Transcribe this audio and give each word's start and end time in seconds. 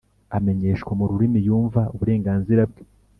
Amenyeshwa 0.37 0.91
mu 0.99 1.05
rurimi 1.09 1.39
yumva 1.47 1.81
uburenganzira 1.93 2.61
bwe 2.69 2.83